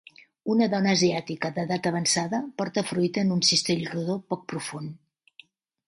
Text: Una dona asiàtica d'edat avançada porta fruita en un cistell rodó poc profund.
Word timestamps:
Una 0.53 0.67
dona 0.73 0.93
asiàtica 0.97 1.51
d'edat 1.59 1.91
avançada 1.91 2.41
porta 2.63 2.87
fruita 2.93 3.25
en 3.27 3.39
un 3.39 3.47
cistell 3.53 3.87
rodó 3.95 4.21
poc 4.33 4.47
profund. 4.55 5.47